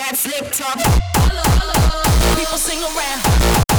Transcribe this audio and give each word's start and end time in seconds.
that 0.00 0.16
slick 0.16 0.50
talk. 0.50 0.78
People 2.36 2.56
sing 2.56 2.80
around. 2.82 3.69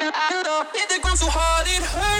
I, 0.00 0.12
I, 0.14 0.42
I, 0.46 0.64
it, 0.74 1.16
so 1.16 1.26
hard 1.28 1.66
it 1.66 1.82
hurts. 1.82 2.17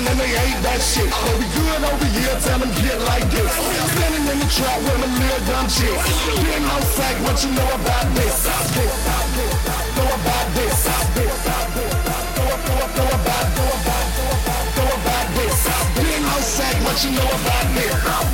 nine 0.00 0.10
and 0.10 0.20
they 0.20 0.28
hate 0.28 0.62
that 0.62 0.80
shit. 0.80 1.10
But 1.10 1.34
we 1.38 1.46
good 1.54 1.82
over 1.82 2.08
here, 2.14 2.34
tell 2.42 2.58
them 2.58 2.70
get 2.78 2.98
like 3.06 3.26
this. 3.30 3.50
Standing 3.50 4.26
in 4.30 4.38
the 4.38 4.48
trap 4.50 4.78
with 4.82 5.06
a 5.06 5.10
little 5.10 5.42
dumb 5.46 5.66
chick. 5.68 5.98
Being 6.42 6.64
no 6.66 6.78
sack, 6.94 7.16
what 7.24 7.36
you 7.42 7.50
know 7.54 7.68
about 7.74 8.06
this? 8.14 8.34
This, 8.74 8.94
know 9.96 10.06
about 10.06 10.46
this. 10.54 10.76
This, 11.14 11.34
know 12.36 12.54
about 12.54 12.86
know 12.94 13.10
about 13.10 13.46
know 13.56 13.70
about 13.74 14.06
know 14.76 14.88
about 15.02 15.26
this. 15.34 15.56
Being 15.98 16.22
no 16.22 16.36
sack, 16.40 16.76
what 16.84 16.96
you 17.04 17.10
know 17.12 17.26
about 17.26 17.66
this? 17.74 18.27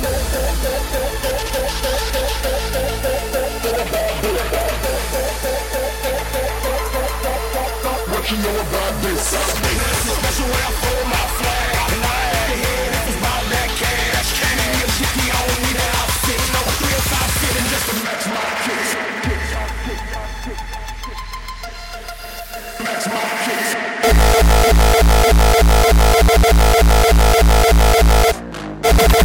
Oh 29.17 29.21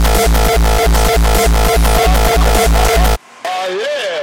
yeah! 3.71 4.21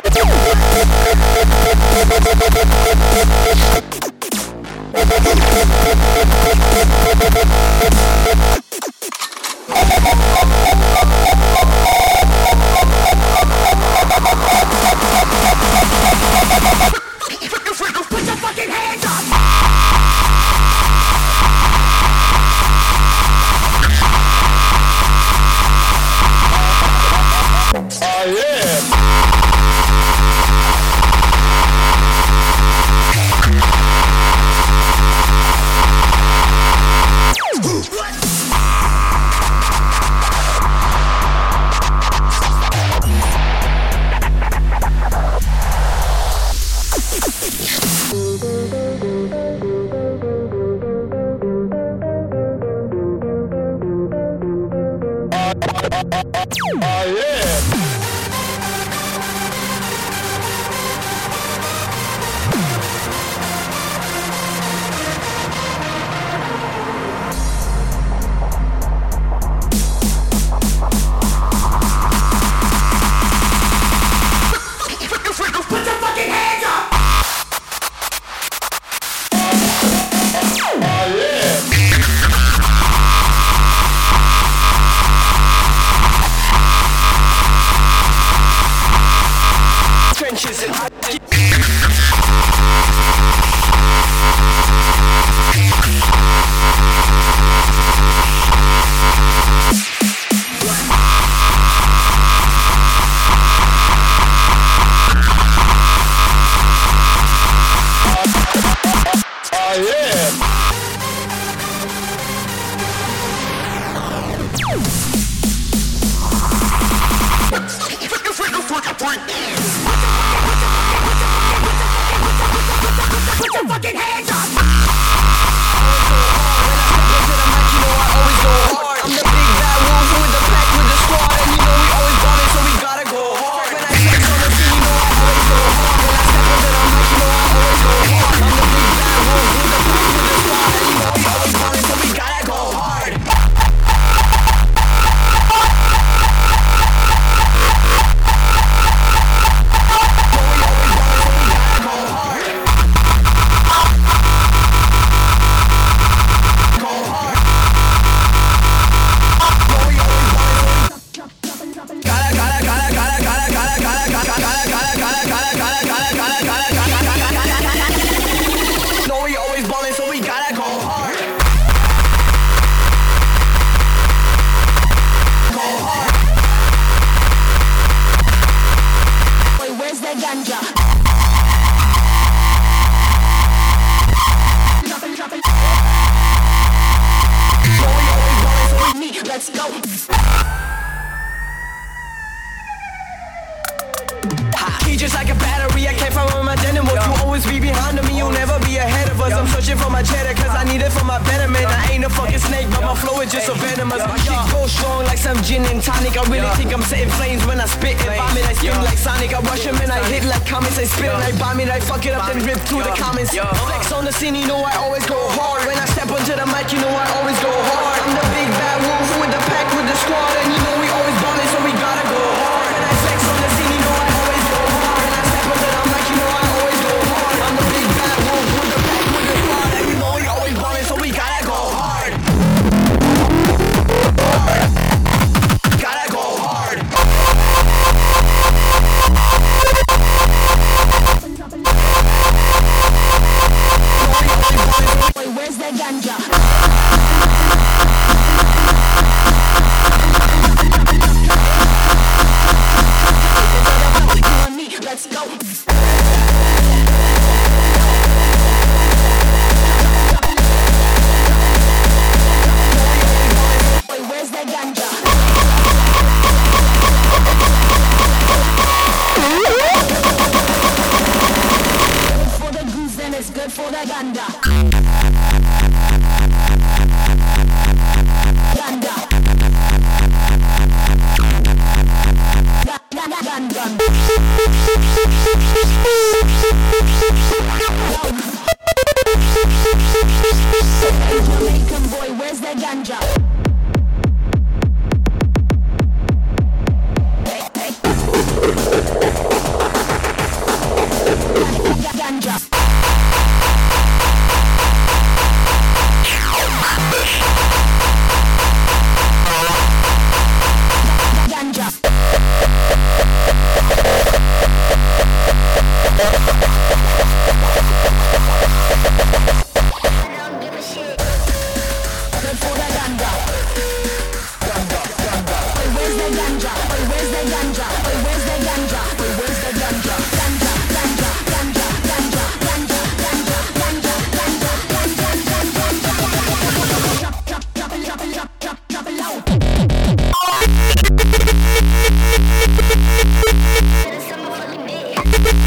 I 211.69 211.79
fuck 211.79 212.05
it 212.05 212.13
up? 212.13 212.27
Then 212.27 212.45
rip 212.45 212.59
through 212.67 212.83
the 212.83 212.95
comments. 212.95 213.31
Flex 213.33 213.91
on 213.91 214.05
the 214.05 214.11
scene, 214.11 214.35
you 214.35 214.47
know 214.47 214.63
I 214.63 214.75
always 214.77 215.05
go 215.05 215.17
hard. 215.35 215.65
When 215.67 215.77
I 215.77 215.85
step 215.85 216.09
onto 216.09 216.35
the 216.35 216.45
mic, 216.47 216.71
you 216.71 216.79
know 216.79 216.89
I 216.89 217.05
always 217.17 217.37
go 217.43 217.51
hard. 217.51 217.97
I'm 218.03 218.13
the 218.15 218.25
big 218.35 218.56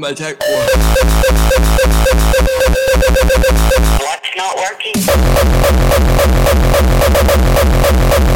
My 0.03 0.11
tech 0.11 0.37
call. 0.37 0.49
What's 4.03 4.35
not 4.35 4.57
working? 4.57 4.91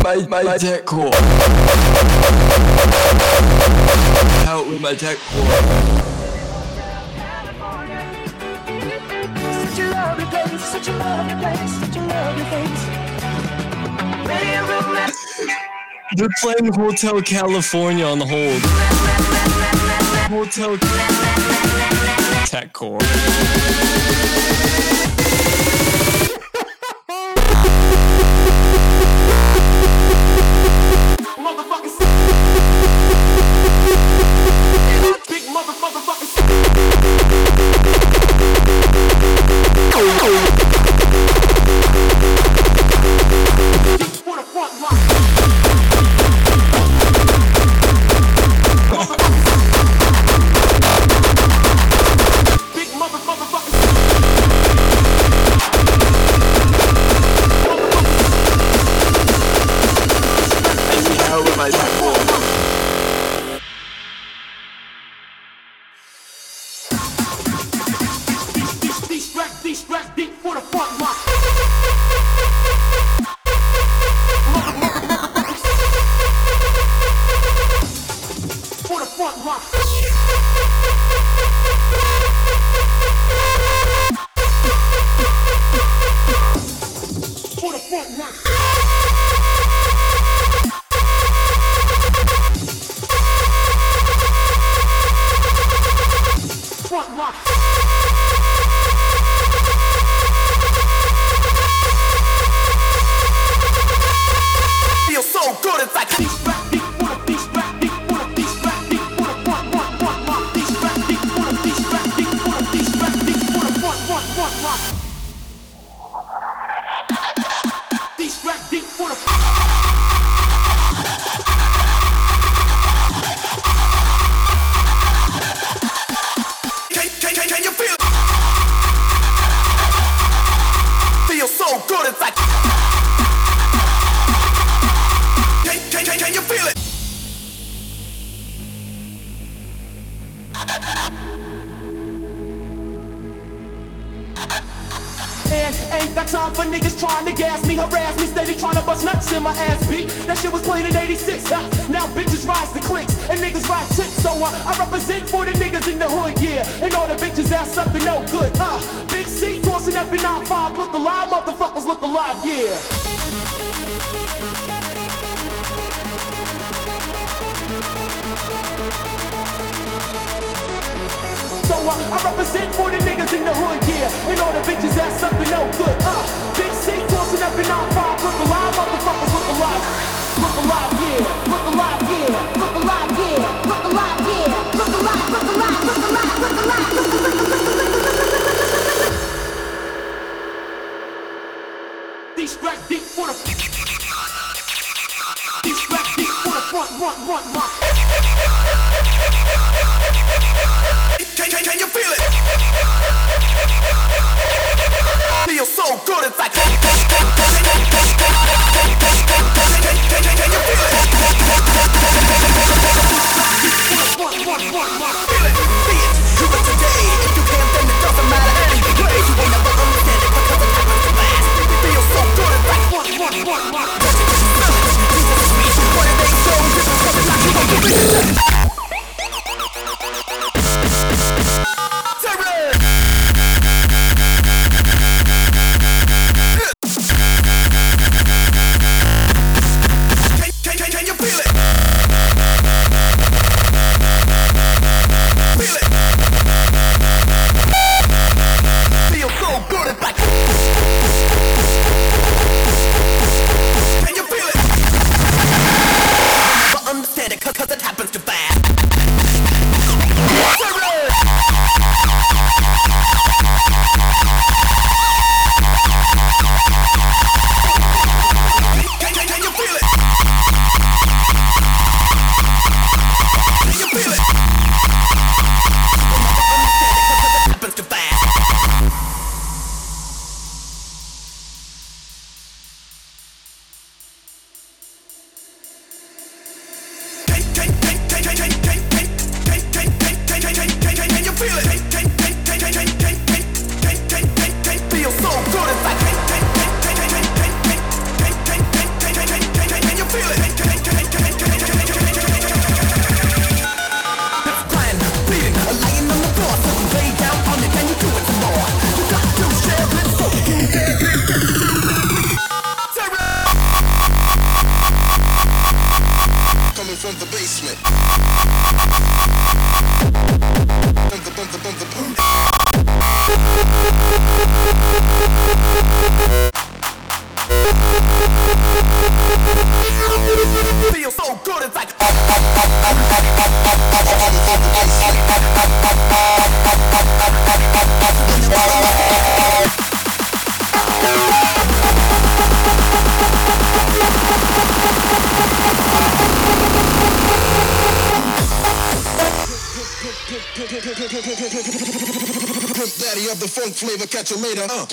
My 0.02 0.16
my 0.30 0.58
tech 0.58 0.86
call. 0.86 1.12
Help 4.46 4.70
with 4.70 4.80
my 4.80 4.96
tech 4.96 5.18
call. 5.18 5.44
They're 16.16 16.30
playing 16.40 16.74
Hotel 16.74 17.22
California 17.22 18.06
on 18.06 18.20
the 18.20 18.26
hold. 18.26 19.87
Motel 20.30 20.78
Techcore. 22.46 23.00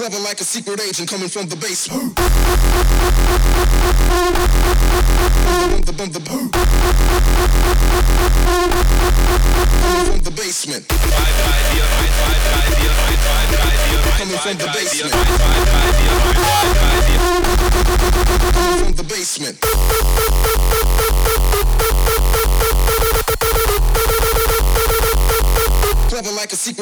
trouble 0.05 0.23
like 0.23 0.39
a 0.39 0.45
secret 0.45 0.81
agent 0.83 1.09
coming 1.09 1.29
from 1.29 1.49
the 1.49 1.57
basement. 1.57 3.14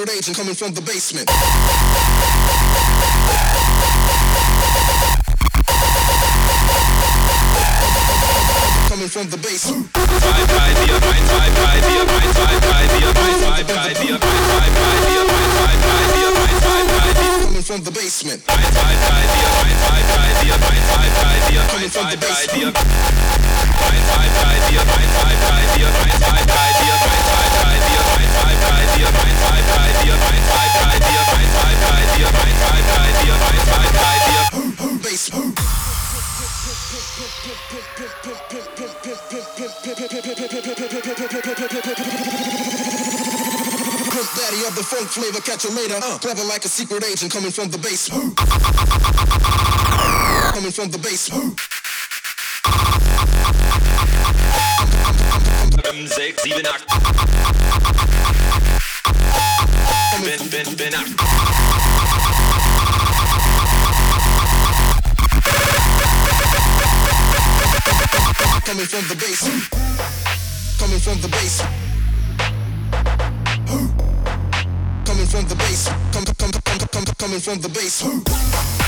third 0.06 0.16
agent 0.16 0.36
coming 0.36 0.54
from 0.54 0.72
the 0.74 0.80
basement. 0.80 1.28
Coming 8.88 9.08
from 9.08 9.28
the 9.30 9.36
basement 9.36 9.92
coming 17.62 17.84
from 17.84 17.84
the 17.84 17.98
basement. 17.98 18.44
Coming 18.46 18.64
from 21.90 22.10
the 22.10 22.16
basement. 22.16 22.74
Basement. 35.02 35.72
Prince 44.22 44.38
Daddy 44.38 44.64
of 44.68 44.74
the 44.76 44.84
funk 44.84 45.08
flavor, 45.08 45.40
catch 45.40 45.64
you 45.64 45.74
later. 45.74 45.96
Uh, 45.96 46.16
clever 46.18 46.44
like 46.44 46.64
a 46.64 46.68
secret 46.68 47.02
agent 47.04 47.32
coming 47.32 47.50
from 47.50 47.70
the 47.70 47.78
base. 47.78 48.08
coming 50.52 50.70
from 50.70 50.90
the 50.92 50.98
base. 50.98 51.26
Sechs, 56.14 56.42
sieben, 56.42 56.66
acht. 56.66 56.86
Bin, 60.22 60.48
bin, 60.50 60.76
bin, 60.76 60.92
coming 68.64 68.86
from 68.86 69.04
the 69.08 69.16
base. 69.18 69.48
Coming 70.78 71.00
from 71.00 71.20
the 71.20 71.28
base 71.28 71.62
from 75.32 75.48
the 75.48 75.54
base. 75.54 75.88
Come, 76.12 76.24
come, 76.24 76.50
come, 76.52 76.78
come, 76.78 76.88
come, 76.88 77.14
coming 77.16 77.40
from 77.40 77.58
the 77.60 77.68
base. 77.70 78.81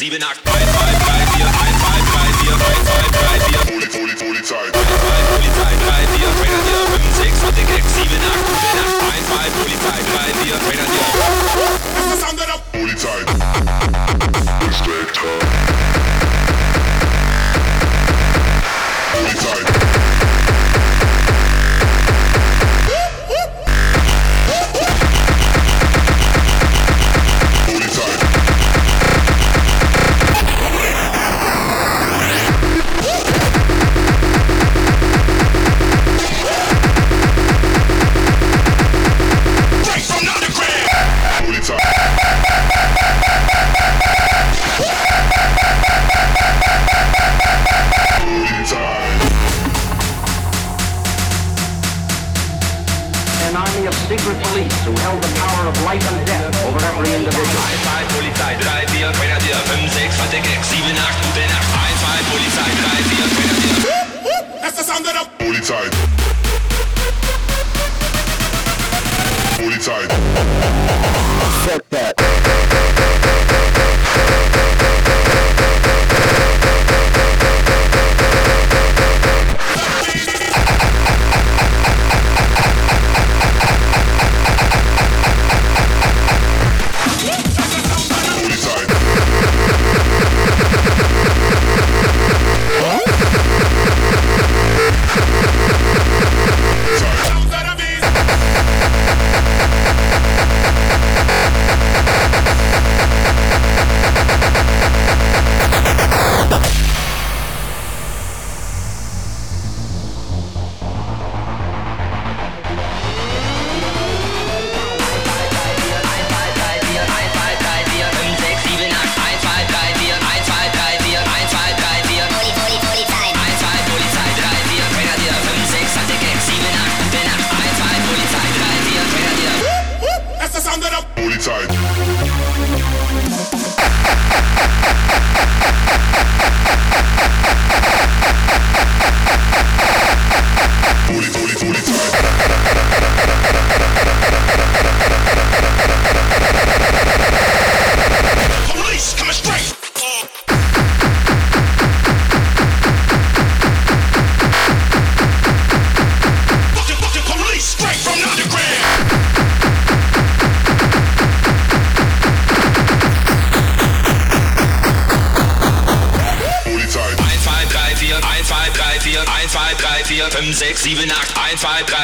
sieben, 0.00 0.22
acht, 0.22 0.40
drei, 0.44 0.52
drei, 0.52 0.92
drei, 0.96 1.26
vier, 1.36 1.44
eins, 1.44 1.76
zwei, 1.76 2.00
drei, 2.08 2.28
vier, 2.40 2.54
eins, 2.56 2.84
zwei, 2.88 3.04
drei, 3.20 3.36
vier. 3.44 3.60
Poli, 3.68 3.86
Poli, 3.86 4.14
Polizei. 4.16 4.66
Polizei, 4.72 5.20
Polizei, 5.28 5.72
drei, 5.84 6.02
vier, 6.16 6.30
Trainer, 6.40 6.62
vier, 6.64 6.82
fünf, 6.88 7.10
sechs, 7.20 7.38
sieben, 7.44 7.68
1, 7.68 7.84
sieben, 7.92 8.22
acht, 8.24 8.40
sieben, 8.48 8.80
acht, 8.80 8.96
eins, 9.12 9.26
zwei, 9.28 9.46
Polizei, 9.60 10.00
drei, 10.08 10.28
vier, 10.40 10.56
Trainer, 10.64 10.88
vier. 10.88 11.06
Das 11.96 12.16
ist 12.16 12.24
Polizei. 12.72 13.20
Gestreckt 14.64 15.18
haben. 15.20 15.69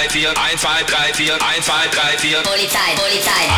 3, 0.08 0.22
4, 0.22 0.34
1, 0.34 0.56
2, 0.56 0.84
3, 0.84 1.12
4, 1.12 1.38
1, 1.40 1.62
2, 1.62 1.88
3, 1.90 2.18
4. 2.18 2.42
Polizei, 2.42 2.94
Polizei. 2.96 3.55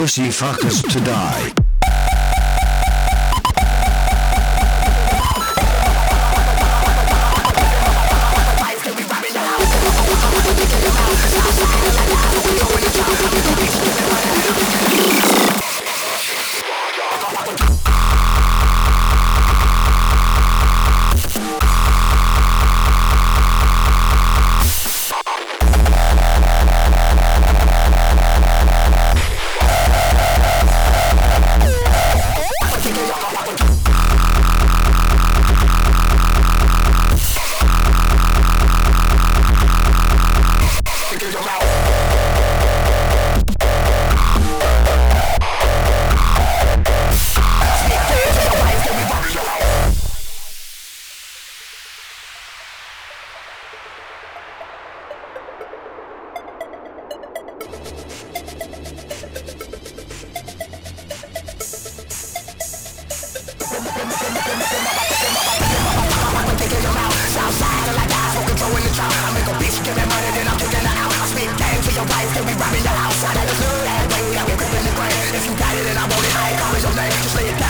pussy 0.00 0.30
fuckers 0.30 0.80
to 0.90 0.98
die. 1.00 1.59
Robbing 72.40 72.82
the 72.82 72.88
house, 72.88 73.22
I 73.22 73.34
never 73.34 73.52
knew 73.52 73.76
that. 73.84 74.08
Wait, 74.16 74.38
I'm 74.40 74.46
gripping 74.56 74.84
the 74.84 74.92
grain. 74.96 75.34
If 75.36 75.44
you 75.44 75.52
got 75.60 75.76
it 75.76 75.84
and 75.84 75.98
I 75.98 76.08
want 76.08 76.24
it, 76.24 76.36
I 76.36 76.50
ain't 76.50 76.60
calling 76.60 76.80
your 76.80 76.94
name. 76.96 77.12
Just 77.22 77.36
lay 77.36 77.48
it 77.48 77.58
down. 77.58 77.69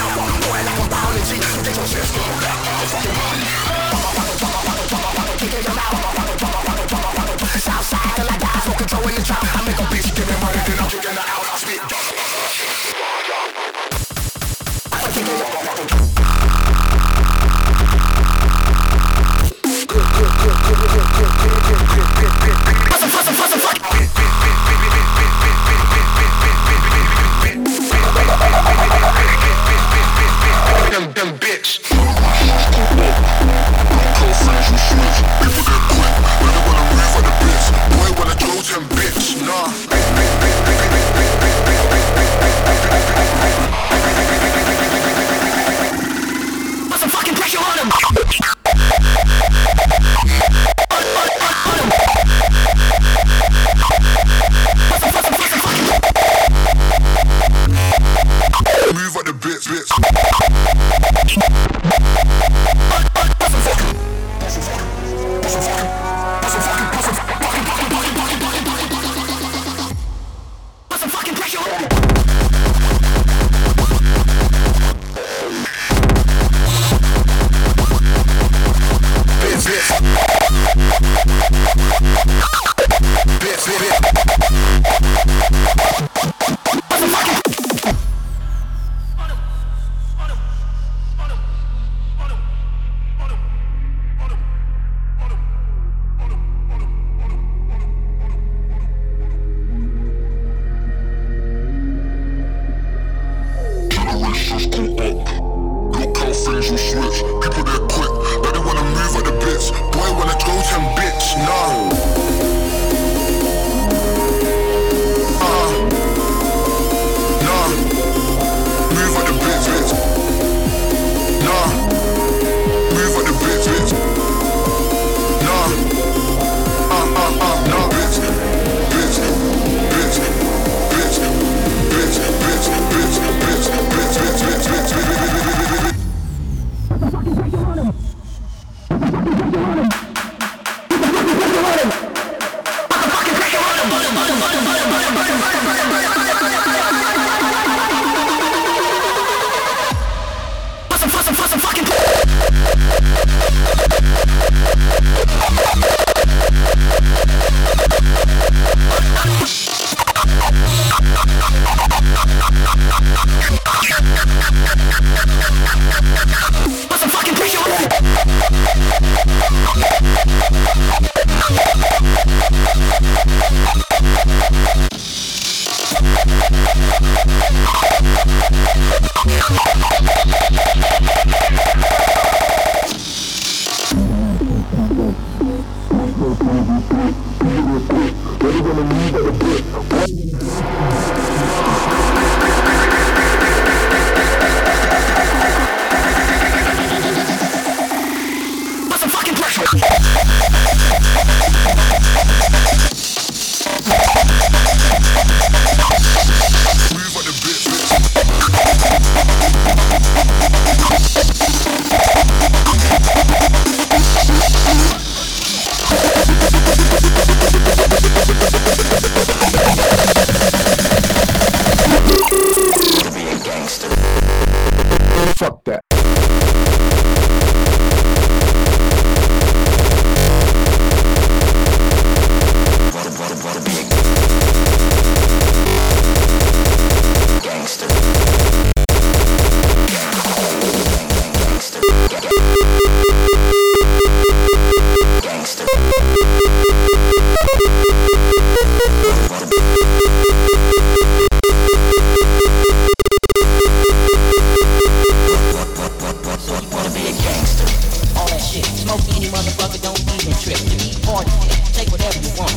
Don't 259.93 260.15
even 260.15 260.33
trip. 260.39 260.59
You 260.71 260.77
need 260.77 261.03
party, 261.03 261.31
take 261.73 261.89
whatever 261.91 262.19
you 262.19 262.31
want. 262.37 262.50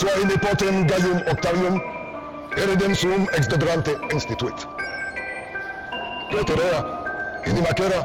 suae 0.00 0.24
nepotem 0.24 0.86
Gaium 0.86 1.20
Octavium, 1.28 1.80
eredem 2.56 2.94
suum 2.94 3.26
ex 3.28 3.38
exdedraante 3.38 3.98
instituit. 4.14 4.66
Proterea, 6.30 6.80
in 7.44 7.56
imacera, 7.56 8.00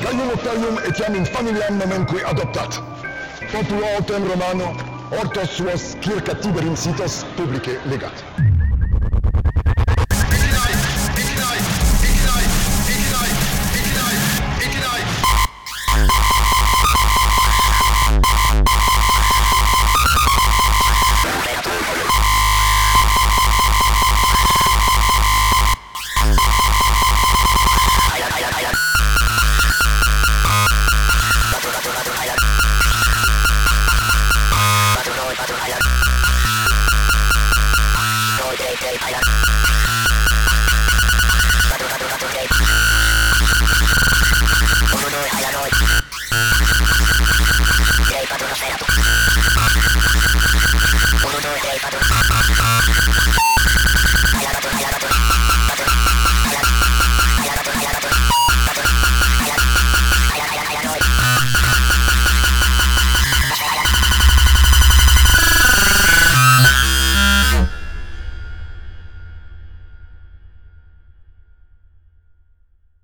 Gaium 0.00 0.30
Octavium 0.36 0.78
etiam 0.88 1.14
in 1.14 1.26
familiam 1.26 1.76
nomenque 1.78 2.24
adoptat. 2.24 2.80
Populo 3.52 3.84
autem 3.96 4.24
Romano, 4.32 4.72
ortos 5.20 5.50
suos 5.56 5.96
circa 6.00 6.34
Tiberim 6.34 6.76
sitos 6.76 7.24
publice 7.36 7.78
legat. 7.92 8.24